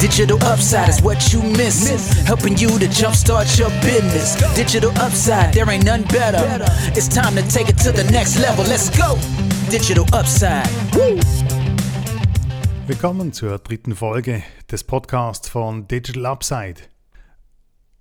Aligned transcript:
Digital 0.00 0.38
upside 0.44 0.88
is 0.88 1.02
what 1.02 1.32
you 1.32 1.42
miss. 1.42 1.88
Helping 2.24 2.56
you 2.56 2.68
to 2.78 2.86
jumpstart 2.86 3.58
your 3.58 3.70
business. 3.82 4.36
Digital 4.54 4.92
upside, 4.92 5.52
there 5.52 5.68
ain't 5.68 5.84
none 5.84 6.04
better. 6.04 6.38
It's 6.94 7.08
time 7.08 7.34
to 7.34 7.42
take 7.48 7.68
it 7.68 7.76
to 7.78 7.90
the 7.90 8.04
next 8.12 8.38
level. 8.38 8.64
Let's 8.64 8.90
go. 8.96 9.18
Digital 9.68 10.04
upside. 10.12 10.68
Woo. 10.94 11.18
Willkommen 12.86 13.32
zur 13.32 13.58
dritten 13.58 13.96
Folge 13.96 14.44
des 14.70 14.84
Podcasts 14.84 15.48
von 15.48 15.88
Digital 15.88 16.26
Upside. 16.26 16.80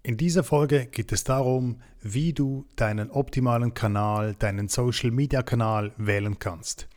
In 0.03 0.17
dieser 0.17 0.43
Folge 0.43 0.85
geht 0.85 1.11
es 1.11 1.23
darum, 1.23 1.81
wie 2.03 2.31
du 2.31 2.67
deinen 2.75 3.09
optimalen 3.09 3.73
Kanal, 3.73 4.35
deinen 4.35 4.67
Social 4.67 5.09
Media 5.09 5.41
Kanal 5.41 5.93
wählen 5.97 6.37
kannst. 6.37 6.87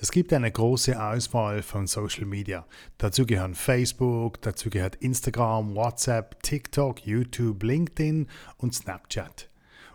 Es 0.00 0.12
gibt 0.12 0.32
eine 0.32 0.52
große 0.52 1.02
Auswahl 1.02 1.60
von 1.60 1.88
Social 1.88 2.24
Media. 2.24 2.64
Dazu 2.98 3.26
gehören 3.26 3.56
Facebook, 3.56 4.40
dazu 4.42 4.70
gehört 4.70 4.94
Instagram, 4.96 5.74
WhatsApp, 5.74 6.40
TikTok, 6.44 7.04
YouTube, 7.04 7.60
LinkedIn 7.64 8.28
und 8.58 8.74
Snapchat. 8.76 9.48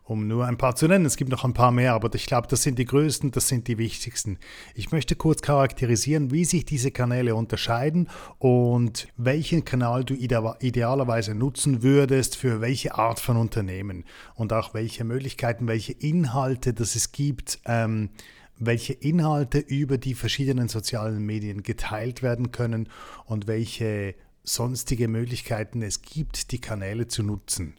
Um 0.03 0.27
nur 0.27 0.45
ein 0.45 0.57
paar 0.57 0.75
zu 0.75 0.89
nennen, 0.89 1.05
es 1.05 1.15
gibt 1.15 1.31
noch 1.31 1.45
ein 1.45 1.53
paar 1.53 1.71
mehr, 1.71 1.93
aber 1.93 2.13
ich 2.13 2.25
glaube, 2.25 2.49
das 2.49 2.63
sind 2.63 2.77
die 2.79 2.83
größten, 2.83 3.31
das 3.31 3.47
sind 3.47 3.69
die 3.69 3.77
wichtigsten. 3.77 4.39
Ich 4.75 4.91
möchte 4.91 5.15
kurz 5.15 5.41
charakterisieren, 5.41 6.31
wie 6.31 6.43
sich 6.43 6.65
diese 6.65 6.91
Kanäle 6.91 7.35
unterscheiden 7.35 8.09
und 8.39 9.07
welchen 9.15 9.63
Kanal 9.63 10.03
du 10.03 10.15
idealerweise 10.15 11.33
nutzen 11.33 11.81
würdest 11.81 12.35
für 12.35 12.59
welche 12.59 12.95
Art 12.95 13.21
von 13.21 13.37
Unternehmen 13.37 14.03
und 14.35 14.51
auch 14.51 14.73
welche 14.73 15.05
Möglichkeiten, 15.05 15.69
welche 15.69 15.93
Inhalte 15.93 16.73
das 16.73 16.95
es 16.95 17.13
gibt. 17.13 17.59
Ähm, 17.63 18.09
welche 18.57 18.93
Inhalte 18.93 19.59
über 19.59 19.97
die 19.97 20.13
verschiedenen 20.13 20.67
sozialen 20.67 21.25
Medien 21.25 21.63
geteilt 21.63 22.21
werden 22.21 22.51
können 22.51 22.89
und 23.25 23.47
welche 23.47 24.15
sonstige 24.43 25.07
Möglichkeiten 25.07 25.81
es 25.81 26.01
gibt, 26.01 26.51
die 26.51 26.59
Kanäle 26.59 27.07
zu 27.07 27.23
nutzen. 27.23 27.75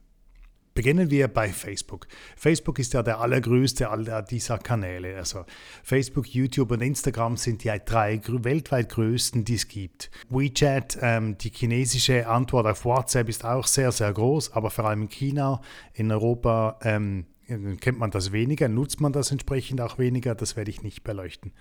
Beginnen 0.75 1.09
wir 1.09 1.29
bei 1.29 1.51
Facebook. 1.51 2.09
Facebook 2.37 2.81
ist 2.81 2.95
ja 2.95 3.05
der 3.05 3.21
allergrößte 3.21 3.89
aller 3.91 4.23
dieser 4.23 4.59
Kanäle. 4.59 5.17
Also 5.17 5.45
Facebook, 5.85 6.27
YouTube 6.27 6.73
und 6.73 6.83
Instagram 6.83 7.37
sind 7.37 7.63
die 7.63 7.71
drei 7.85 8.21
weltweit 8.27 8.89
größten, 8.89 9.45
die 9.45 9.55
es 9.55 9.69
gibt. 9.69 10.11
WeChat, 10.31 10.99
ähm, 11.01 11.39
die 11.39 11.51
chinesische 11.51 12.27
Antwort 12.27 12.67
auf 12.67 12.85
WhatsApp 12.85 13.29
ist 13.29 13.45
auch 13.45 13.69
sehr, 13.69 13.93
sehr 13.93 14.13
groß, 14.13 14.53
aber 14.53 14.71
vor 14.71 14.87
allem 14.87 15.03
in 15.03 15.09
China, 15.09 15.61
in 15.93 16.11
Europa 16.11 16.81
ähm, 16.83 17.27
kennt 17.47 17.99
man 17.99 18.11
das 18.11 18.33
weniger, 18.33 18.69
nutzt 18.69 19.01
man 19.01 19.13
das 19.13 19.31
entsprechend 19.31 19.81
auch 19.81 19.99
weniger, 19.99 20.35
das 20.35 20.57
werde 20.57 20.71
ich 20.71 20.83
nicht 20.83 21.05
beleuchten. 21.05 21.53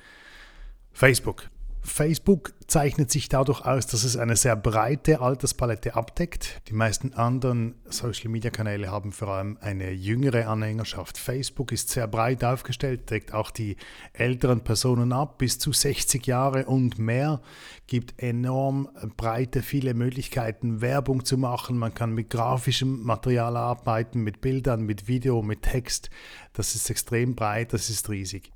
Facebook. 0.91 1.49
Facebook 1.85 2.53
zeichnet 2.67 3.11
sich 3.11 3.27
dadurch 3.27 3.65
aus, 3.65 3.87
dass 3.87 4.05
es 4.05 4.15
eine 4.15 4.37
sehr 4.37 4.55
breite 4.55 5.19
Alterspalette 5.19 5.95
abdeckt. 5.95 6.61
Die 6.69 6.73
meisten 6.73 7.13
anderen 7.13 7.75
Social-Media-Kanäle 7.85 8.89
haben 8.89 9.11
vor 9.11 9.27
allem 9.27 9.57
eine 9.59 9.91
jüngere 9.91 10.47
Anhängerschaft. 10.47 11.17
Facebook 11.17 11.73
ist 11.73 11.89
sehr 11.89 12.07
breit 12.07 12.43
aufgestellt, 12.43 13.09
deckt 13.09 13.33
auch 13.33 13.51
die 13.51 13.75
älteren 14.13 14.61
Personen 14.61 15.11
ab, 15.11 15.37
bis 15.37 15.59
zu 15.59 15.73
60 15.73 16.25
Jahre 16.25 16.65
und 16.65 16.99
mehr, 16.99 17.41
gibt 17.85 18.13
enorm 18.17 18.89
breite, 19.17 19.61
viele 19.61 19.93
Möglichkeiten, 19.93 20.79
Werbung 20.79 21.25
zu 21.25 21.37
machen. 21.37 21.77
Man 21.77 21.93
kann 21.93 22.13
mit 22.13 22.29
grafischem 22.29 23.03
Material 23.03 23.57
arbeiten, 23.57 24.21
mit 24.21 24.39
Bildern, 24.39 24.83
mit 24.83 25.09
Video, 25.09 25.41
mit 25.41 25.63
Text. 25.63 26.09
Das 26.53 26.75
ist 26.75 26.89
extrem 26.89 27.35
breit, 27.35 27.73
das 27.73 27.89
ist 27.89 28.09
riesig. 28.09 28.52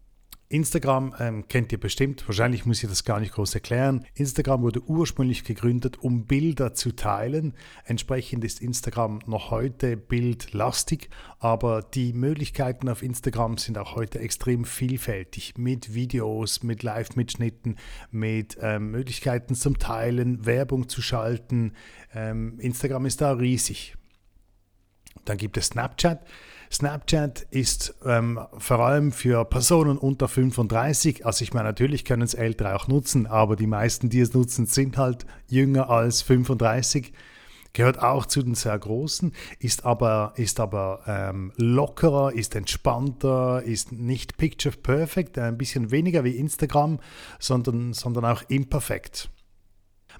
Instagram 0.49 1.13
ähm, 1.19 1.47
kennt 1.49 1.73
ihr 1.73 1.79
bestimmt, 1.79 2.25
wahrscheinlich 2.25 2.65
muss 2.65 2.81
ich 2.81 2.87
das 2.87 3.03
gar 3.03 3.19
nicht 3.19 3.33
groß 3.33 3.53
erklären. 3.53 4.05
Instagram 4.13 4.61
wurde 4.61 4.81
ursprünglich 4.81 5.43
gegründet, 5.43 5.97
um 5.99 6.25
Bilder 6.25 6.73
zu 6.73 6.95
teilen. 6.95 7.53
Entsprechend 7.83 8.45
ist 8.45 8.61
Instagram 8.61 9.19
noch 9.25 9.51
heute 9.51 9.97
bildlastig, 9.97 11.09
aber 11.39 11.81
die 11.81 12.13
Möglichkeiten 12.13 12.87
auf 12.87 13.03
Instagram 13.03 13.57
sind 13.57 13.77
auch 13.77 13.95
heute 13.95 14.19
extrem 14.19 14.63
vielfältig 14.63 15.57
mit 15.57 15.93
Videos, 15.93 16.63
mit 16.63 16.81
Live-Mitschnitten, 16.81 17.75
mit 18.11 18.57
ähm, 18.61 18.91
Möglichkeiten 18.91 19.53
zum 19.53 19.79
Teilen, 19.79 20.45
Werbung 20.45 20.87
zu 20.87 21.01
schalten. 21.01 21.73
Ähm, 22.13 22.57
Instagram 22.59 23.05
ist 23.05 23.19
da 23.19 23.33
riesig. 23.33 23.95
Dann 25.25 25.37
gibt 25.37 25.57
es 25.57 25.67
Snapchat. 25.67 26.25
Snapchat 26.71 27.47
ist 27.51 27.95
ähm, 28.05 28.39
vor 28.57 28.79
allem 28.79 29.11
für 29.11 29.45
Personen 29.45 29.97
unter 29.97 30.27
35, 30.27 31.25
also 31.25 31.43
ich 31.43 31.53
meine, 31.53 31.69
natürlich 31.69 32.05
können 32.05 32.23
es 32.23 32.33
Ältere 32.33 32.75
auch 32.75 32.87
nutzen, 32.87 33.25
aber 33.25 33.55
die 33.55 33.67
meisten, 33.67 34.09
die 34.09 34.19
es 34.19 34.33
nutzen, 34.33 34.65
sind 34.65 34.97
halt 34.97 35.25
jünger 35.47 35.89
als 35.89 36.21
35 36.21 37.13
gehört 37.73 38.01
auch 38.01 38.25
zu 38.25 38.41
den 38.41 38.55
sehr 38.55 38.77
großen, 38.77 39.33
ist 39.59 39.85
aber, 39.85 40.33
ist 40.35 40.59
aber 40.59 41.01
ähm, 41.05 41.53
lockerer, 41.57 42.33
ist 42.33 42.55
entspannter, 42.55 43.61
ist 43.63 43.91
nicht 43.91 44.37
picture 44.37 44.75
perfect, 44.75 45.37
ein 45.37 45.59
bisschen 45.59 45.91
weniger 45.91 46.23
wie 46.23 46.37
Instagram, 46.37 46.99
sondern, 47.39 47.93
sondern 47.93 48.25
auch 48.25 48.41
imperfekt. 48.47 49.29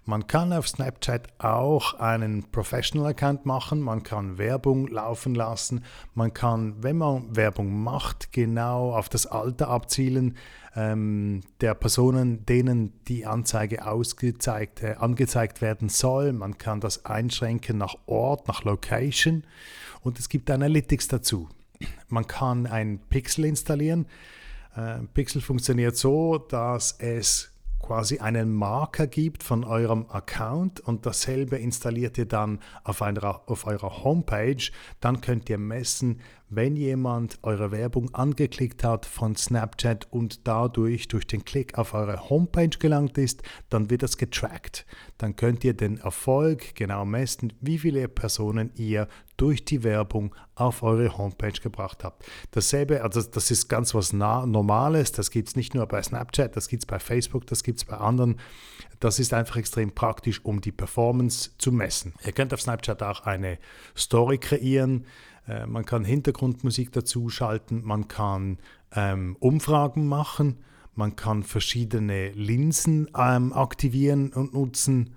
Man 0.05 0.27
kann 0.27 0.53
auf 0.53 0.67
Snapchat 0.67 1.27
auch 1.39 1.95
einen 1.95 2.49
Professional-Account 2.51 3.45
machen, 3.45 3.81
man 3.81 4.03
kann 4.03 4.37
Werbung 4.37 4.87
laufen 4.87 5.35
lassen, 5.35 5.83
man 6.13 6.33
kann, 6.33 6.81
wenn 6.81 6.97
man 6.97 7.35
Werbung 7.35 7.83
macht, 7.83 8.31
genau 8.31 8.93
auf 8.93 9.09
das 9.09 9.25
Alter 9.25 9.67
abzielen 9.67 10.37
ähm, 10.77 11.41
der 11.59 11.73
Personen, 11.73 12.45
denen 12.45 12.93
die 13.07 13.25
Anzeige 13.25 13.85
ausgezeigt, 13.85 14.83
äh, 14.83 14.95
angezeigt 14.99 15.61
werden 15.61 15.89
soll. 15.89 16.33
Man 16.33 16.57
kann 16.57 16.79
das 16.79 17.05
einschränken 17.05 17.77
nach 17.77 17.95
Ort, 18.05 18.47
nach 18.47 18.63
Location 18.63 19.43
und 20.01 20.19
es 20.19 20.29
gibt 20.29 20.51
Analytics 20.51 21.07
dazu. 21.07 21.49
Man 22.07 22.27
kann 22.27 22.67
ein 22.67 22.99
Pixel 23.09 23.45
installieren. 23.45 24.05
Äh, 24.75 24.99
Pixel 25.13 25.41
funktioniert 25.41 25.97
so, 25.97 26.37
dass 26.37 26.93
es 26.99 27.51
quasi 27.87 28.19
einen 28.19 28.53
Marker 28.53 29.07
gibt 29.07 29.43
von 29.43 29.63
eurem 29.63 30.07
Account 30.09 30.81
und 30.81 31.05
dasselbe 31.05 31.55
installiert 31.55 32.17
ihr 32.17 32.25
dann 32.25 32.59
auf, 32.83 33.01
einer, 33.01 33.43
auf 33.49 33.65
eurer 33.65 34.03
Homepage, 34.03 34.71
dann 34.99 35.21
könnt 35.21 35.49
ihr 35.49 35.57
messen, 35.57 36.19
wenn 36.49 36.75
jemand 36.75 37.39
eure 37.43 37.71
Werbung 37.71 38.13
angeklickt 38.13 38.83
hat 38.83 39.05
von 39.05 39.35
Snapchat 39.35 40.07
und 40.11 40.47
dadurch 40.47 41.07
durch 41.07 41.27
den 41.27 41.43
Klick 41.43 41.77
auf 41.77 41.93
eure 41.93 42.29
Homepage 42.29 42.69
gelangt 42.69 43.17
ist, 43.17 43.43
dann 43.69 43.89
wird 43.89 44.03
das 44.03 44.17
getrackt. 44.17 44.85
Dann 45.17 45.35
könnt 45.35 45.63
ihr 45.63 45.73
den 45.73 45.97
Erfolg 45.97 46.75
genau 46.75 47.03
messen, 47.05 47.51
wie 47.59 47.77
viele 47.79 48.07
Personen 48.07 48.71
ihr 48.75 49.07
durch 49.35 49.65
die 49.65 49.83
Werbung 49.83 50.33
auf 50.55 50.83
eure 50.83 51.17
Homepage 51.17 51.59
gebracht 51.61 52.03
habt. 52.03 52.25
Dasselbe, 52.51 53.03
also 53.03 53.21
das 53.21 53.51
ist 53.51 53.67
ganz 53.67 53.93
was 53.93 54.13
Normales, 54.13 55.11
das 55.11 55.29
gibt 55.29 55.49
es 55.49 55.55
nicht 55.55 55.75
nur 55.75 55.85
bei 55.85 56.01
Snapchat, 56.01 56.55
das 56.55 56.67
gibt 56.67 56.83
es 56.83 56.87
bei 56.87 56.97
Facebook, 56.97 57.45
das 57.45 57.63
gibt 57.63 57.77
es 57.77 57.85
bei 57.85 57.97
anderen. 57.97 58.39
Das 58.99 59.19
ist 59.19 59.33
einfach 59.33 59.57
extrem 59.57 59.91
praktisch, 59.91 60.43
um 60.43 60.59
die 60.59 60.71
Performance 60.71 61.51
zu 61.59 61.71
messen. 61.71 62.13
Ihr 62.25 62.31
könnt 62.31 62.53
auf 62.53 62.61
Snapchat 62.61 63.03
auch 63.03 63.21
eine 63.21 63.59
Story 63.95 64.39
kreieren. 64.39 65.05
Äh, 65.47 65.65
man 65.65 65.85
kann 65.85 66.03
Hintergrundmusik 66.03 66.91
dazu 66.91 67.29
schalten, 67.29 67.81
man 67.83 68.07
kann 68.07 68.59
ähm, 68.95 69.35
Umfragen 69.39 70.07
machen, 70.07 70.57
man 70.95 71.15
kann 71.15 71.43
verschiedene 71.43 72.31
Linsen 72.31 73.07
ähm, 73.17 73.53
aktivieren 73.53 74.33
und 74.33 74.53
nutzen. 74.53 75.15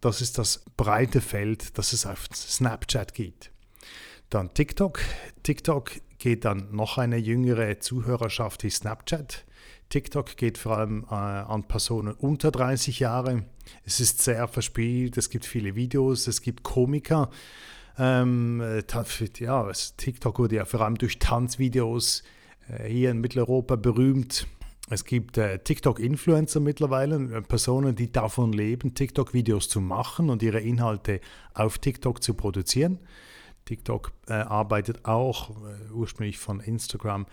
Das 0.00 0.20
ist 0.20 0.38
das 0.38 0.64
breite 0.76 1.20
Feld, 1.20 1.78
das 1.78 1.92
es 1.92 2.06
auf 2.06 2.26
Snapchat 2.34 3.14
gibt. 3.14 3.50
Dann 4.30 4.52
TikTok. 4.52 5.00
TikTok 5.42 5.92
geht 6.18 6.44
dann 6.44 6.74
noch 6.74 6.98
eine 6.98 7.16
jüngere 7.16 7.78
Zuhörerschaft 7.80 8.64
wie 8.64 8.70
Snapchat. 8.70 9.44
TikTok 9.90 10.36
geht 10.36 10.56
vor 10.56 10.78
allem 10.78 11.04
äh, 11.10 11.14
an 11.14 11.64
Personen 11.64 12.14
unter 12.14 12.50
30 12.50 12.98
Jahre. 12.98 13.44
Es 13.84 14.00
ist 14.00 14.22
sehr 14.22 14.48
verspielt, 14.48 15.18
es 15.18 15.28
gibt 15.28 15.44
viele 15.44 15.74
Videos, 15.74 16.26
es 16.28 16.40
gibt 16.40 16.62
Komiker. 16.62 17.30
Ähm, 17.98 18.60
äh, 18.60 18.82
ja, 19.38 19.70
TikTok 19.96 20.38
wurde 20.38 20.56
ja 20.56 20.64
vor 20.64 20.80
allem 20.80 20.96
durch 20.96 21.18
Tanzvideos 21.18 22.22
äh, 22.68 22.88
hier 22.88 23.10
in 23.10 23.20
Mitteleuropa 23.20 23.76
berühmt. 23.76 24.46
Es 24.88 25.04
gibt 25.04 25.38
äh, 25.38 25.58
TikTok-Influencer 25.58 26.60
mittlerweile, 26.60 27.16
äh, 27.16 27.42
Personen, 27.42 27.94
die 27.94 28.10
davon 28.10 28.52
leben, 28.52 28.94
TikTok-Videos 28.94 29.68
zu 29.68 29.80
machen 29.80 30.30
und 30.30 30.42
ihre 30.42 30.60
Inhalte 30.60 31.20
auf 31.54 31.78
TikTok 31.78 32.22
zu 32.22 32.34
produzieren. 32.34 32.98
TikTok 33.64 34.12
äh, 34.26 34.32
arbeitet 34.32 35.04
auch 35.04 35.50
äh, 35.50 35.92
ursprünglich 35.92 36.38
von 36.38 36.60
Instagram 36.60 37.26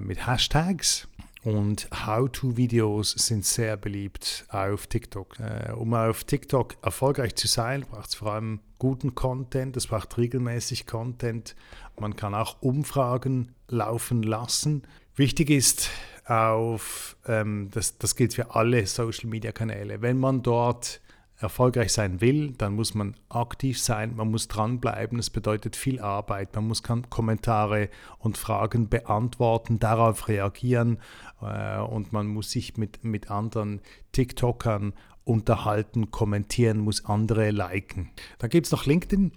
mit 0.00 0.26
Hashtags. 0.26 1.08
Und 1.44 1.88
How-to-Videos 1.92 3.12
sind 3.12 3.44
sehr 3.44 3.76
beliebt 3.76 4.46
auf 4.48 4.86
TikTok. 4.86 5.38
Äh, 5.38 5.72
um 5.72 5.94
auf 5.94 6.24
TikTok 6.24 6.76
erfolgreich 6.82 7.36
zu 7.36 7.46
sein, 7.46 7.86
braucht 7.88 8.08
es 8.08 8.14
vor 8.16 8.32
allem 8.32 8.60
guten 8.78 9.14
Content, 9.14 9.76
es 9.76 9.86
braucht 9.86 10.16
regelmäßig 10.18 10.86
Content. 10.86 11.54
Man 11.98 12.16
kann 12.16 12.34
auch 12.34 12.60
Umfragen 12.60 13.54
laufen 13.68 14.22
lassen. 14.22 14.82
Wichtig 15.14 15.50
ist 15.50 15.90
auf, 16.26 17.16
ähm, 17.26 17.70
das, 17.72 17.98
das 17.98 18.16
gilt 18.16 18.34
für 18.34 18.54
alle 18.54 18.86
Social-Media-Kanäle, 18.86 20.02
wenn 20.02 20.18
man 20.18 20.42
dort 20.42 21.00
erfolgreich 21.38 21.92
sein 21.92 22.20
will, 22.20 22.52
dann 22.58 22.74
muss 22.74 22.94
man 22.94 23.14
aktiv 23.28 23.80
sein, 23.80 24.16
man 24.16 24.30
muss 24.30 24.48
dranbleiben. 24.48 25.18
Es 25.18 25.30
bedeutet 25.30 25.76
viel 25.76 26.00
Arbeit. 26.00 26.54
Man 26.54 26.66
muss 26.66 26.82
Kommentare 26.82 27.88
und 28.18 28.36
Fragen 28.36 28.88
beantworten, 28.88 29.78
darauf 29.78 30.28
reagieren 30.28 30.98
äh, 31.40 31.78
und 31.78 32.12
man 32.12 32.26
muss 32.26 32.50
sich 32.50 32.76
mit, 32.76 33.04
mit 33.04 33.30
anderen 33.30 33.80
TikTokern 34.12 34.94
unterhalten, 35.24 36.10
kommentieren, 36.10 36.78
muss 36.78 37.04
andere 37.04 37.50
liken. 37.50 38.10
Dann 38.38 38.50
gibt 38.50 38.66
es 38.66 38.72
noch 38.72 38.86
LinkedIn. 38.86 39.32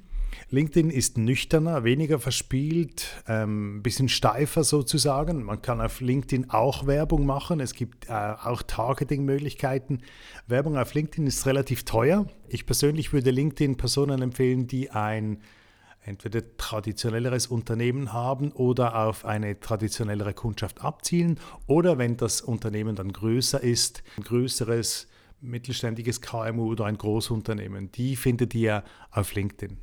LinkedIn 0.50 0.90
ist 0.90 1.18
nüchterner, 1.18 1.84
weniger 1.84 2.20
verspielt, 2.20 3.24
ein 3.26 3.44
ähm, 3.44 3.84
bisschen 3.84 4.10
steifer 4.10 4.64
sozusagen. 4.64 5.44
Man 5.44 5.62
kann 5.62 5.82
auf 5.82 6.02
LinkedIn 6.02 6.50
auch 6.50 6.88
Werbung 6.88 7.26
machen. 7.26 7.60
Es 7.60 7.74
gibt 7.74 8.10
äh, 8.10 8.12
auch 8.12 8.62
Targeting-Möglichkeiten. 8.62 10.02
Werbung 10.48 10.78
auf 10.78 10.94
LinkedIn 10.94 11.28
ist 11.28 11.46
relativ 11.46 11.84
teuer. 11.84 12.26
Ich 12.50 12.66
persönlich 12.66 13.14
würde 13.14 13.32
LinkedIn 13.32 13.78
Personen 13.78 14.22
empfehlen, 14.22 14.68
die 14.68 14.92
ein 14.92 15.40
entweder 16.04 16.42
traditionelleres 16.58 17.48
Unternehmen 17.48 18.12
haben 18.12 18.52
oder 18.52 18.96
auf 19.06 19.24
eine 19.26 19.60
traditionellere 19.60 20.34
Kundschaft 20.34 20.82
abzielen 20.82 21.40
oder 21.68 21.98
wenn 21.98 22.18
das 22.18 22.42
Unternehmen 22.42 22.96
dann 22.96 23.14
größer 23.14 23.62
ist, 23.62 24.04
ein 24.18 24.24
größeres 24.24 25.08
mittelständiges 25.42 26.22
KMU 26.22 26.72
oder 26.72 26.86
ein 26.86 26.98
Großunternehmen, 26.98 27.92
die 27.92 28.16
findet 28.16 28.54
ihr 28.56 28.84
auf 29.12 29.34
LinkedIn. 29.34 29.78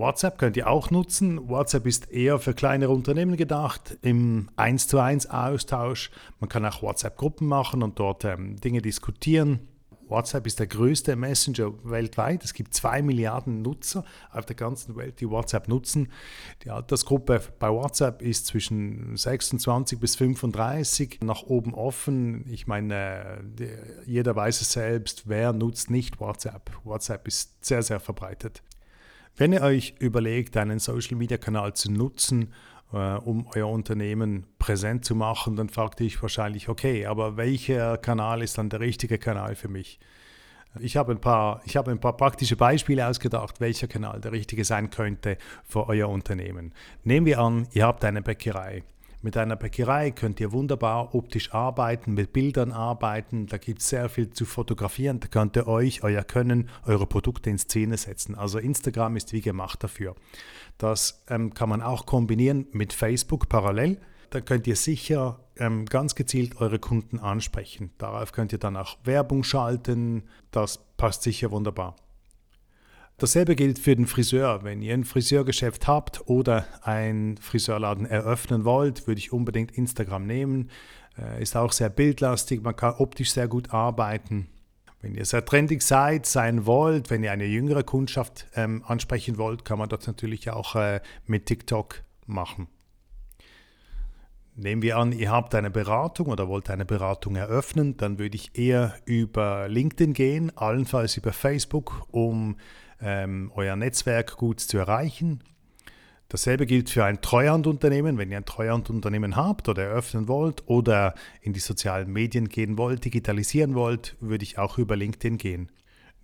WhatsApp 0.00 0.38
könnt 0.38 0.56
ihr 0.56 0.66
auch 0.66 0.90
nutzen. 0.90 1.50
WhatsApp 1.50 1.86
ist 1.86 2.10
eher 2.10 2.38
für 2.38 2.54
kleinere 2.54 2.90
Unternehmen 2.90 3.36
gedacht, 3.36 3.98
im 4.00 4.48
1 4.56 4.88
zu 4.88 4.98
1 4.98 5.28
Austausch. 5.28 6.10
Man 6.40 6.48
kann 6.48 6.64
auch 6.64 6.80
WhatsApp-Gruppen 6.80 7.46
machen 7.46 7.82
und 7.82 7.98
dort 7.98 8.24
ähm, 8.24 8.56
Dinge 8.56 8.80
diskutieren. 8.80 9.68
WhatsApp 10.08 10.46
ist 10.46 10.58
der 10.58 10.68
größte 10.68 11.16
Messenger 11.16 11.72
weltweit. 11.84 12.42
Es 12.44 12.54
gibt 12.54 12.72
zwei 12.72 13.02
Milliarden 13.02 13.60
Nutzer 13.60 14.06
auf 14.32 14.46
der 14.46 14.56
ganzen 14.56 14.96
Welt, 14.96 15.20
die 15.20 15.28
WhatsApp 15.28 15.68
nutzen. 15.68 16.10
Die 16.64 16.70
Altersgruppe 16.70 17.42
bei 17.58 17.68
WhatsApp 17.68 18.22
ist 18.22 18.46
zwischen 18.46 19.18
26 19.18 20.00
bis 20.00 20.16
35, 20.16 21.18
nach 21.22 21.42
oben 21.42 21.74
offen. 21.74 22.46
Ich 22.50 22.66
meine, 22.66 23.44
jeder 24.06 24.34
weiß 24.34 24.62
es 24.62 24.72
selbst, 24.72 25.28
wer 25.28 25.52
nutzt 25.52 25.90
nicht 25.90 26.20
WhatsApp. 26.20 26.70
WhatsApp 26.84 27.28
ist 27.28 27.62
sehr, 27.62 27.82
sehr 27.82 28.00
verbreitet. 28.00 28.62
Wenn 29.36 29.52
ihr 29.52 29.62
euch 29.62 29.94
überlegt, 29.98 30.56
einen 30.56 30.78
Social-Media-Kanal 30.78 31.74
zu 31.74 31.90
nutzen, 31.90 32.52
äh, 32.92 32.96
um 32.96 33.46
euer 33.54 33.68
Unternehmen 33.68 34.46
präsent 34.58 35.04
zu 35.04 35.14
machen, 35.14 35.56
dann 35.56 35.68
fragt 35.68 36.00
ihr 36.00 36.06
euch 36.06 36.20
wahrscheinlich, 36.20 36.68
okay, 36.68 37.06
aber 37.06 37.36
welcher 37.36 37.96
Kanal 37.98 38.42
ist 38.42 38.58
dann 38.58 38.68
der 38.68 38.80
richtige 38.80 39.18
Kanal 39.18 39.54
für 39.54 39.68
mich? 39.68 39.98
Ich 40.78 40.96
habe 40.96 41.12
ein 41.12 41.20
paar, 41.20 41.62
ich 41.64 41.76
habe 41.76 41.90
ein 41.90 41.98
paar 41.98 42.16
praktische 42.16 42.56
Beispiele 42.56 43.06
ausgedacht, 43.06 43.60
welcher 43.60 43.88
Kanal 43.88 44.20
der 44.20 44.30
richtige 44.32 44.64
sein 44.64 44.90
könnte 44.90 45.36
für 45.64 45.88
euer 45.88 46.08
Unternehmen. 46.08 46.72
Nehmen 47.02 47.26
wir 47.26 47.40
an, 47.40 47.66
ihr 47.72 47.86
habt 47.86 48.04
eine 48.04 48.22
Bäckerei. 48.22 48.84
Mit 49.22 49.36
einer 49.36 49.56
Bäckerei 49.56 50.12
könnt 50.12 50.40
ihr 50.40 50.50
wunderbar 50.50 51.14
optisch 51.14 51.52
arbeiten, 51.52 52.14
mit 52.14 52.32
Bildern 52.32 52.72
arbeiten. 52.72 53.46
Da 53.46 53.58
gibt 53.58 53.80
es 53.80 53.88
sehr 53.90 54.08
viel 54.08 54.30
zu 54.30 54.46
fotografieren. 54.46 55.20
Da 55.20 55.28
könnt 55.28 55.56
ihr 55.56 55.66
euch, 55.66 56.02
euer 56.02 56.24
Können, 56.24 56.70
eure 56.86 57.06
Produkte 57.06 57.50
in 57.50 57.58
Szene 57.58 57.98
setzen. 57.98 58.34
Also 58.34 58.58
Instagram 58.58 59.16
ist 59.16 59.34
wie 59.34 59.42
gemacht 59.42 59.84
dafür. 59.84 60.14
Das 60.78 61.22
ähm, 61.28 61.52
kann 61.52 61.68
man 61.68 61.82
auch 61.82 62.06
kombinieren 62.06 62.66
mit 62.72 62.94
Facebook 62.94 63.50
parallel. 63.50 64.00
Da 64.30 64.40
könnt 64.40 64.66
ihr 64.66 64.76
sicher 64.76 65.40
ähm, 65.56 65.84
ganz 65.84 66.14
gezielt 66.14 66.58
eure 66.58 66.78
Kunden 66.78 67.18
ansprechen. 67.18 67.90
Darauf 67.98 68.32
könnt 68.32 68.52
ihr 68.52 68.58
dann 68.58 68.76
auch 68.76 68.96
Werbung 69.04 69.42
schalten. 69.42 70.22
Das 70.50 70.78
passt 70.96 71.24
sicher 71.24 71.50
wunderbar. 71.50 71.94
Dasselbe 73.20 73.54
gilt 73.54 73.78
für 73.78 73.94
den 73.94 74.06
Friseur. 74.06 74.64
Wenn 74.64 74.80
ihr 74.80 74.94
ein 74.94 75.04
Friseurgeschäft 75.04 75.86
habt 75.86 76.26
oder 76.26 76.66
einen 76.80 77.36
Friseurladen 77.36 78.06
eröffnen 78.06 78.64
wollt, 78.64 79.06
würde 79.06 79.18
ich 79.18 79.30
unbedingt 79.30 79.72
Instagram 79.72 80.26
nehmen. 80.26 80.70
Äh, 81.18 81.42
ist 81.42 81.54
auch 81.54 81.72
sehr 81.72 81.90
bildlastig, 81.90 82.62
man 82.62 82.74
kann 82.74 82.94
optisch 82.94 83.32
sehr 83.32 83.46
gut 83.46 83.74
arbeiten. 83.74 84.48
Wenn 85.02 85.14
ihr 85.14 85.26
sehr 85.26 85.44
trendig 85.44 85.82
seid, 85.82 86.24
sein 86.24 86.64
wollt, 86.64 87.10
wenn 87.10 87.22
ihr 87.22 87.30
eine 87.30 87.44
jüngere 87.44 87.82
Kundschaft 87.82 88.46
ähm, 88.54 88.82
ansprechen 88.86 89.36
wollt, 89.36 89.66
kann 89.66 89.78
man 89.78 89.90
das 89.90 90.06
natürlich 90.06 90.48
auch 90.48 90.74
äh, 90.74 91.02
mit 91.26 91.44
TikTok 91.44 92.02
machen. 92.24 92.68
Nehmen 94.62 94.82
wir 94.82 94.98
an, 94.98 95.12
ihr 95.12 95.30
habt 95.30 95.54
eine 95.54 95.70
Beratung 95.70 96.26
oder 96.26 96.46
wollt 96.46 96.68
eine 96.68 96.84
Beratung 96.84 97.34
eröffnen, 97.34 97.96
dann 97.96 98.18
würde 98.18 98.36
ich 98.36 98.58
eher 98.58 98.94
über 99.06 99.68
LinkedIn 99.68 100.12
gehen, 100.12 100.54
allenfalls 100.54 101.16
über 101.16 101.32
Facebook, 101.32 102.06
um 102.10 102.56
ähm, 103.00 103.50
euer 103.54 103.74
Netzwerk 103.76 104.36
gut 104.36 104.60
zu 104.60 104.76
erreichen. 104.76 105.42
Dasselbe 106.28 106.66
gilt 106.66 106.90
für 106.90 107.06
ein 107.06 107.22
Treuhandunternehmen. 107.22 108.18
Wenn 108.18 108.30
ihr 108.30 108.36
ein 108.36 108.44
Treuhandunternehmen 108.44 109.34
habt 109.34 109.66
oder 109.70 109.84
eröffnen 109.84 110.28
wollt 110.28 110.68
oder 110.68 111.14
in 111.40 111.54
die 111.54 111.60
sozialen 111.60 112.12
Medien 112.12 112.50
gehen 112.50 112.76
wollt, 112.76 113.06
digitalisieren 113.06 113.74
wollt, 113.74 114.14
würde 114.20 114.44
ich 114.44 114.58
auch 114.58 114.76
über 114.76 114.94
LinkedIn 114.94 115.38
gehen. 115.38 115.72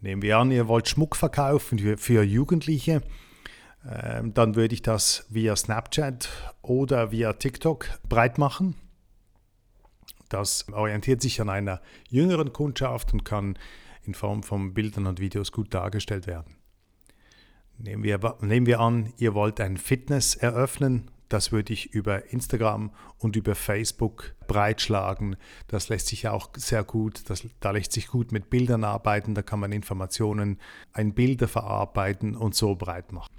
Nehmen 0.03 0.21
wir 0.21 0.37
an, 0.37 0.51
ihr 0.51 0.69
wollt 0.69 0.89
Schmuck 0.91 1.17
verkaufen 1.17 1.79
für, 1.79 1.97
für 1.97 2.23
Jugendliche, 2.23 3.01
dann 3.87 4.57
würde 4.57 4.75
ich 4.75 4.83
das 4.83 5.27
via 5.29 5.55
Snapchat 5.55 6.29
oder 6.63 7.13
via 7.13 7.35
TikTok 7.35 7.89
breit 8.09 8.39
machen. 8.39 8.75
Das 10.29 10.67
orientiert 10.73 11.23
sich 11.23 11.41
an 11.41 11.49
einer 11.49 11.81
jüngeren 12.09 12.53
Kundschaft 12.53 13.13
und 13.13 13.25
kann 13.25 13.59
in 14.03 14.15
Form 14.15 14.43
von 14.43 14.75
Bildern 14.75 15.07
und 15.07 15.21
Videos 15.21 15.53
gut 15.53 15.73
dargestellt 15.73 16.27
werden. 16.27 16.57
Nehmen 17.79 18.03
wir, 18.03 18.37
nehmen 18.41 18.67
wir 18.67 18.81
an, 18.81 19.13
ihr 19.19 19.35
wollt 19.35 19.61
ein 19.61 19.77
Fitness 19.77 20.35
eröffnen. 20.35 21.11
Das 21.29 21.51
würde 21.51 21.73
ich 21.73 21.93
über 21.93 22.33
Instagram 22.33 22.93
und 23.19 23.37
über 23.37 23.55
Facebook 23.55 24.35
breitschlagen. 24.47 25.37
Das 25.67 25.89
lässt 25.89 26.07
sich 26.07 26.29
auch 26.29 26.51
sehr 26.57 26.85
gut, 26.85 27.29
das, 27.29 27.45
da 27.61 27.73
lässt 27.73 27.93
sich 27.93 28.07
gut 28.07 28.31
mit 28.31 28.49
Bildern 28.49 28.85
arbeiten, 28.85 29.35
da 29.35 29.43
kann 29.43 29.61
man 29.61 29.73
Informationen 29.73 30.61
in 30.97 31.15
Bilder 31.15 31.49
verarbeiten 31.49 32.37
und 32.37 32.55
so 32.55 32.77
breit 32.77 33.13
machen. 33.13 33.35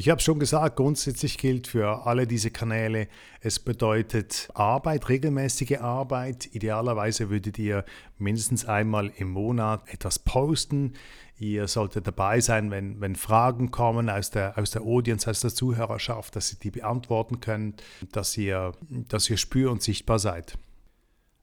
Ich 0.00 0.10
habe 0.10 0.20
schon 0.20 0.38
gesagt, 0.38 0.76
grundsätzlich 0.76 1.38
gilt 1.38 1.66
für 1.66 2.06
alle 2.06 2.28
diese 2.28 2.52
Kanäle, 2.52 3.08
es 3.40 3.58
bedeutet 3.58 4.48
Arbeit, 4.54 5.08
regelmäßige 5.08 5.78
Arbeit. 5.80 6.54
Idealerweise 6.54 7.30
würdet 7.30 7.58
ihr 7.58 7.84
mindestens 8.16 8.64
einmal 8.64 9.10
im 9.16 9.28
Monat 9.32 9.82
etwas 9.92 10.20
posten. 10.20 10.92
Ihr 11.36 11.66
solltet 11.66 12.06
dabei 12.06 12.38
sein, 12.38 12.70
wenn, 12.70 13.00
wenn 13.00 13.16
Fragen 13.16 13.72
kommen 13.72 14.08
aus 14.08 14.30
der, 14.30 14.56
aus 14.56 14.70
der 14.70 14.82
Audience, 14.82 15.28
aus 15.28 15.40
der 15.40 15.52
Zuhörerschaft, 15.52 16.36
dass 16.36 16.52
ihr 16.52 16.60
die 16.60 16.70
beantworten 16.70 17.40
könnt, 17.40 17.82
dass 18.12 18.38
ihr, 18.38 18.74
dass 19.08 19.28
ihr 19.28 19.36
spür- 19.36 19.72
und 19.72 19.82
sichtbar 19.82 20.20
seid. 20.20 20.58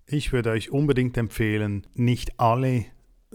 Ich 0.07 0.31
würde 0.31 0.51
euch 0.51 0.71
unbedingt 0.71 1.17
empfehlen, 1.17 1.85
nicht 1.93 2.39
alle 2.39 2.85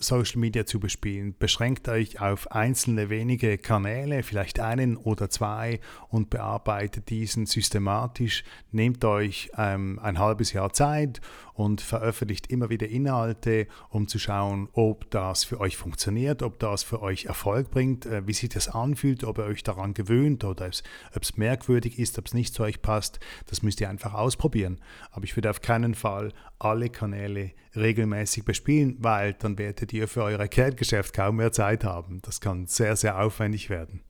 Social 0.00 0.40
Media 0.40 0.66
zu 0.66 0.80
bespielen. 0.80 1.34
Beschränkt 1.38 1.88
euch 1.88 2.20
auf 2.20 2.50
einzelne 2.50 3.10
wenige 3.10 3.58
Kanäle, 3.58 4.22
vielleicht 4.22 4.60
einen 4.60 4.96
oder 4.96 5.30
zwei 5.30 5.80
und 6.08 6.30
bearbeitet 6.30 7.10
diesen 7.10 7.46
systematisch. 7.46 8.44
Nehmt 8.72 9.04
euch 9.04 9.50
ähm, 9.56 9.98
ein 10.02 10.18
halbes 10.18 10.52
Jahr 10.52 10.72
Zeit 10.72 11.20
und 11.54 11.80
veröffentlicht 11.80 12.46
immer 12.46 12.70
wieder 12.70 12.88
Inhalte, 12.88 13.66
um 13.90 14.08
zu 14.08 14.18
schauen, 14.18 14.68
ob 14.72 15.10
das 15.10 15.44
für 15.44 15.60
euch 15.60 15.76
funktioniert, 15.76 16.42
ob 16.42 16.58
das 16.58 16.82
für 16.82 17.02
euch 17.02 17.26
Erfolg 17.26 17.70
bringt, 17.70 18.06
äh, 18.06 18.26
wie 18.26 18.32
sich 18.32 18.48
das 18.48 18.68
anfühlt, 18.68 19.24
ob 19.24 19.38
ihr 19.38 19.44
euch 19.44 19.62
daran 19.62 19.92
gewöhnt 19.92 20.44
oder 20.44 20.70
ob 21.14 21.22
es 21.22 21.36
merkwürdig 21.36 21.98
ist, 21.98 22.18
ob 22.18 22.26
es 22.26 22.34
nicht 22.34 22.54
zu 22.54 22.62
euch 22.62 22.80
passt. 22.80 23.20
Das 23.46 23.62
müsst 23.62 23.80
ihr 23.80 23.90
einfach 23.90 24.14
ausprobieren. 24.14 24.80
Aber 25.10 25.24
ich 25.24 25.36
würde 25.36 25.50
auf 25.50 25.60
keinen 25.60 25.94
Fall 25.94 26.32
alle 26.60 26.90
Kanäle 26.90 27.52
regelmäßig 27.74 28.44
bespielen, 28.44 28.96
weil 29.00 29.34
dann 29.34 29.58
werdet 29.58 29.92
ihr 29.92 30.08
für 30.08 30.22
euer 30.22 30.46
Kerngeschäft 30.46 31.14
kaum 31.14 31.36
mehr 31.36 31.52
Zeit 31.52 31.84
haben. 31.84 32.20
Das 32.22 32.40
kann 32.40 32.66
sehr, 32.66 32.96
sehr 32.96 33.20
aufwendig 33.20 33.70
werden. 33.70 34.02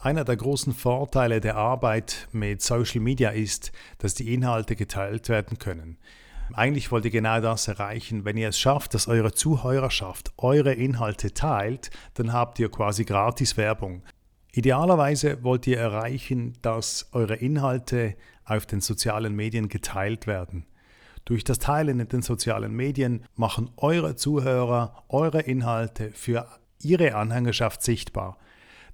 Einer 0.00 0.24
der 0.24 0.36
großen 0.36 0.74
Vorteile 0.74 1.40
der 1.40 1.56
Arbeit 1.56 2.28
mit 2.32 2.62
Social 2.62 3.00
Media 3.00 3.30
ist, 3.30 3.72
dass 3.98 4.14
die 4.14 4.32
Inhalte 4.32 4.76
geteilt 4.76 5.28
werden 5.28 5.58
können. 5.58 5.98
Eigentlich 6.54 6.90
wollt 6.90 7.04
ihr 7.04 7.10
genau 7.10 7.40
das 7.40 7.68
erreichen. 7.68 8.24
Wenn 8.24 8.36
ihr 8.36 8.48
es 8.48 8.58
schafft, 8.58 8.94
dass 8.94 9.08
eure 9.08 9.32
Zuhörerschaft 9.32 10.32
eure 10.38 10.72
Inhalte 10.72 11.34
teilt, 11.34 11.90
dann 12.14 12.32
habt 12.32 12.58
ihr 12.58 12.70
quasi 12.70 13.04
gratis 13.04 13.56
Werbung. 13.56 14.02
Idealerweise 14.52 15.42
wollt 15.42 15.66
ihr 15.66 15.78
erreichen, 15.78 16.56
dass 16.62 17.08
eure 17.12 17.36
Inhalte 17.36 18.16
auf 18.44 18.66
den 18.66 18.80
sozialen 18.80 19.34
Medien 19.36 19.68
geteilt 19.68 20.26
werden. 20.26 20.64
Durch 21.28 21.44
das 21.44 21.58
Teilen 21.58 22.00
in 22.00 22.08
den 22.08 22.22
sozialen 22.22 22.72
Medien 22.72 23.22
machen 23.36 23.70
eure 23.76 24.16
Zuhörer 24.16 25.04
eure 25.10 25.42
Inhalte 25.42 26.10
für 26.12 26.48
ihre 26.82 27.16
Anhängerschaft 27.16 27.82
sichtbar. 27.82 28.38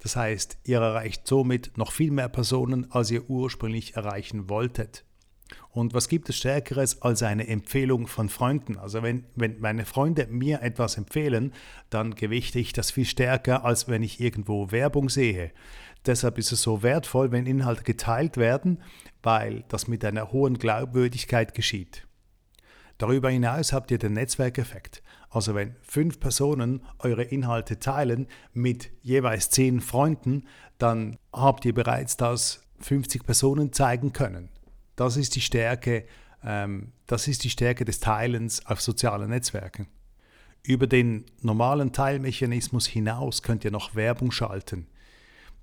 Das 0.01 0.17
heißt, 0.17 0.59
ihr 0.65 0.81
erreicht 0.81 1.29
somit 1.29 1.79
noch 1.79 1.93
viel 1.93 2.11
mehr 2.11 2.29
Personen, 2.29 2.91
als 2.91 3.13
ihr 3.13 3.31
ursprünglich 3.31 3.95
erreichen 3.95 4.49
wolltet. 4.49 5.05
Und 5.71 5.95
was 5.95 6.09
gibt 6.09 6.29
es 6.29 6.37
Stärkeres 6.37 7.03
als 7.03 7.23
eine 7.23 7.47
Empfehlung 7.47 8.09
von 8.09 8.29
Freunden? 8.29 8.79
Also 8.79 9.05
wenn, 9.05 9.27
wenn 9.37 9.61
meine 9.61 9.85
Freunde 9.85 10.27
mir 10.27 10.61
etwas 10.61 10.97
empfehlen, 10.97 11.53
dann 11.89 12.17
gewichte 12.17 12.59
ich 12.59 12.73
das 12.73 12.91
viel 12.91 13.05
stärker, 13.05 13.65
als 13.65 13.87
wenn 13.87 14.03
ich 14.03 14.19
irgendwo 14.19 14.73
Werbung 14.73 15.09
sehe. 15.09 15.53
Deshalb 16.05 16.39
ist 16.39 16.51
es 16.51 16.63
so 16.63 16.83
wertvoll, 16.83 17.31
wenn 17.31 17.47
Inhalte 17.47 17.85
geteilt 17.85 18.39
werden, 18.39 18.83
weil 19.23 19.63
das 19.69 19.87
mit 19.87 20.05
einer 20.05 20.33
hohen 20.33 20.59
Glaubwürdigkeit 20.59 21.55
geschieht. 21.55 22.09
Darüber 22.99 23.31
hinaus 23.31 23.73
habt 23.73 23.91
ihr 23.91 23.99
den 23.99 24.13
Netzwerkeffekt. 24.13 25.03
Also 25.31 25.55
wenn 25.55 25.75
fünf 25.83 26.21
Personen 26.21 26.83
eure 26.99 27.25
Inhalte 27.25 27.81
teilen 27.81 28.29
mit 28.53 28.91
jeweils 29.03 29.51
zehn 29.51 29.81
Freunden, 29.81 30.47
dann 30.79 31.19
habt 31.33 31.65
ihr 31.65 31.75
bereits 31.75 32.17
das 32.17 32.63
50 32.81 33.25
Personen 33.25 33.73
zeigen 33.73 34.13
können. 34.13 34.49
Das 34.97 35.17
ist 35.17 35.35
die 35.35 35.41
Stärke, 35.41 36.05
ähm, 36.45 36.93
das 37.07 37.27
ist 37.27 37.43
die 37.43 37.51
Stärke 37.51 37.85
des 37.85 38.01
Teilens 38.01 38.65
auf 38.67 38.81
sozialen 38.81 39.31
Netzwerken. 39.31 39.89
Über 40.63 40.87
den 40.87 41.27
normalen 41.43 41.93
Teilmechanismus 41.93 42.87
hinaus 42.87 43.43
könnt 43.43 43.65
ihr 43.65 43.71
noch 43.71 43.95
Werbung 43.95 44.31
schalten. 44.31 44.87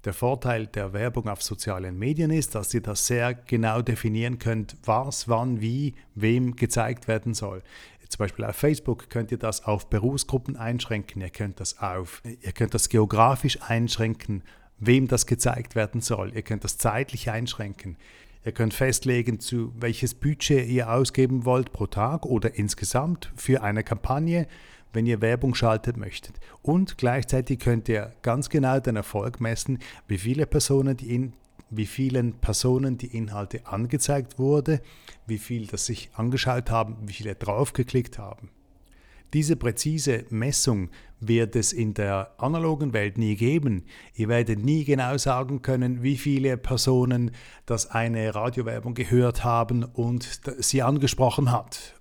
Der 0.03 0.13
Vorteil 0.13 0.65
der 0.65 0.93
Werbung 0.93 1.29
auf 1.29 1.43
sozialen 1.43 1.99
Medien 1.99 2.31
ist, 2.31 2.55
dass 2.55 2.73
ihr 2.73 2.81
das 2.81 3.05
sehr 3.05 3.35
genau 3.35 3.83
definieren 3.83 4.39
könnt, 4.39 4.75
was, 4.83 5.27
wann, 5.27 5.61
wie, 5.61 5.93
wem 6.15 6.55
gezeigt 6.55 7.07
werden 7.07 7.35
soll. 7.35 7.61
Zum 8.09 8.17
Beispiel 8.19 8.43
auf 8.43 8.55
Facebook 8.57 9.09
könnt 9.09 9.31
ihr 9.31 9.37
das 9.37 9.63
auf 9.63 9.89
Berufsgruppen 9.89 10.57
einschränken, 10.57 11.21
ihr 11.21 11.29
könnt 11.29 11.61
das 11.61 11.79
auf, 11.79 12.21
ihr 12.25 12.51
könnt 12.51 12.73
das 12.73 12.89
geografisch 12.89 13.59
einschränken, 13.61 14.43
wem 14.79 15.07
das 15.07 15.25
gezeigt 15.25 15.75
werden 15.75 16.01
soll, 16.01 16.33
ihr 16.35 16.41
könnt 16.41 16.65
das 16.65 16.77
zeitlich 16.77 17.29
einschränken. 17.29 17.95
Ihr 18.43 18.53
könnt 18.53 18.73
festlegen, 18.73 19.39
zu 19.39 19.71
welches 19.79 20.15
Budget 20.15 20.67
ihr 20.67 20.91
ausgeben 20.91 21.45
wollt 21.45 21.71
pro 21.71 21.85
Tag 21.85 22.25
oder 22.25 22.55
insgesamt 22.55 23.31
für 23.35 23.61
eine 23.61 23.83
Kampagne, 23.83 24.47
wenn 24.93 25.05
ihr 25.05 25.21
Werbung 25.21 25.55
schalten 25.55 25.99
möchtet. 25.99 26.39
Und 26.61 26.97
gleichzeitig 26.97 27.59
könnt 27.59 27.89
ihr 27.89 28.13
ganz 28.21 28.49
genau 28.49 28.79
den 28.79 28.95
Erfolg 28.95 29.39
messen, 29.39 29.79
wie 30.07 30.17
viele 30.17 30.45
Personen 30.45 30.97
die 30.97 31.15
in 31.15 31.33
wie 31.71 31.85
vielen 31.85 32.33
Personen 32.33 32.97
die 32.97 33.15
Inhalte 33.17 33.65
angezeigt 33.65 34.37
wurde, 34.37 34.81
wie 35.25 35.37
viel 35.37 35.67
das 35.67 35.85
sich 35.85 36.11
angeschaut 36.13 36.69
haben, 36.69 36.97
wie 37.05 37.13
viele 37.13 37.33
draufgeklickt 37.33 38.19
haben. 38.19 38.49
Diese 39.33 39.55
präzise 39.55 40.25
Messung 40.29 40.89
wird 41.21 41.55
es 41.55 41.71
in 41.71 41.93
der 41.93 42.33
analogen 42.37 42.91
Welt 42.91 43.17
nie 43.17 43.37
geben. 43.37 43.85
Ihr 44.13 44.27
werdet 44.27 44.61
nie 44.61 44.83
genau 44.83 45.17
sagen 45.17 45.61
können, 45.61 46.03
wie 46.03 46.17
viele 46.17 46.57
Personen 46.57 47.31
das 47.65 47.89
eine 47.89 48.35
Radiowerbung 48.35 48.93
gehört 48.93 49.45
haben 49.45 49.85
und 49.85 50.41
sie 50.59 50.81
angesprochen 50.81 51.49
hat. 51.49 52.00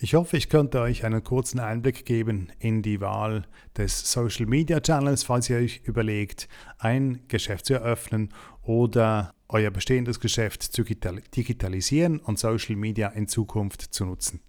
Ich 0.00 0.14
hoffe, 0.14 0.36
ich 0.36 0.48
könnte 0.48 0.80
euch 0.80 1.04
einen 1.04 1.24
kurzen 1.24 1.58
Einblick 1.58 2.04
geben 2.04 2.52
in 2.60 2.82
die 2.82 3.00
Wahl 3.00 3.46
des 3.76 4.12
Social 4.12 4.46
Media 4.46 4.78
Channels, 4.78 5.24
falls 5.24 5.50
ihr 5.50 5.56
euch 5.56 5.80
überlegt, 5.84 6.48
ein 6.78 7.24
Geschäft 7.26 7.66
zu 7.66 7.74
eröffnen 7.74 8.32
oder 8.62 9.34
euer 9.48 9.72
bestehendes 9.72 10.20
Geschäft 10.20 10.62
zu 10.62 10.84
digitalisieren 10.84 12.20
und 12.20 12.38
Social 12.38 12.76
Media 12.76 13.08
in 13.08 13.26
Zukunft 13.26 13.92
zu 13.92 14.04
nutzen. 14.04 14.40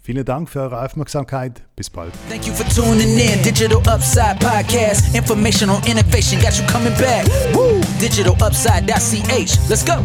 Vielen 0.00 0.24
Dank 0.24 0.48
für 0.48 0.62
eure 0.62 0.82
Aufmerksamkeit. 0.82 1.62
Bis 1.76 1.90
bald. 1.90 2.14
Thank 2.30 2.46
you 2.46 2.54
for 2.54 2.66
tuning 2.70 3.16
in. 3.18 3.42
Digital 3.42 3.78
Upside 3.86 4.38
Podcast. 4.40 5.14
Information 5.14 5.68
on 5.68 5.82
innovation 5.84 6.40
got 6.40 6.58
you 6.58 6.66
coming 6.66 6.94
back. 6.94 7.26
Woo! 7.54 7.80
Digitalupside.ch. 8.00 9.68
Let's 9.68 9.84
go. 9.84 10.02